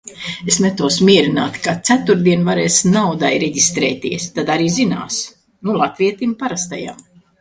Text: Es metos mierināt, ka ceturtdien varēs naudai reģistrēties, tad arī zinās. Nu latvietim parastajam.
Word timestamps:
Es 0.51 0.55
metos 0.61 0.95
mierināt, 1.09 1.59
ka 1.67 1.75
ceturtdien 1.89 2.47
varēs 2.47 2.77
naudai 2.95 3.31
reģistrēties, 3.43 4.25
tad 4.39 4.51
arī 4.55 4.73
zinās. 4.79 5.21
Nu 5.69 5.77
latvietim 5.83 6.35
parastajam. 6.41 7.07